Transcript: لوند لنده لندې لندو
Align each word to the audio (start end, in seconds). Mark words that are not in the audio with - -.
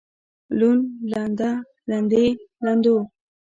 لوند 0.57 0.83
لنده 1.11 1.51
لندې 1.89 2.25
لندو 2.65 2.97